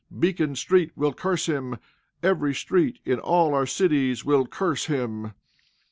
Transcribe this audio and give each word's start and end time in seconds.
Beacon 0.17 0.55
street 0.55 0.93
will 0.95 1.13
curse 1.13 1.45
him. 1.45 1.77
Every 2.23 2.55
street 2.55 2.97
in 3.05 3.19
all 3.19 3.53
our 3.53 3.67
cities 3.67 4.25
will 4.25 4.47
curse 4.47 4.85
him. 4.87 5.33